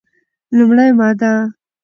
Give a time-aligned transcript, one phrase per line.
[0.57, 1.33] لومړې ماده: